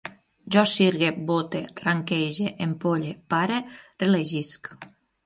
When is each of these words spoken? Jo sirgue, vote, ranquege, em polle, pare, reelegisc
Jo 0.53 0.61
sirgue, 0.69 1.09
vote, 1.27 1.61
ranquege, 1.83 2.47
em 2.67 2.73
polle, 2.85 3.13
pare, 3.35 3.61
reelegisc 4.05 4.71